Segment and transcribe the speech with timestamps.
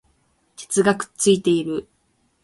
[0.55, 1.87] 鉄がくっついている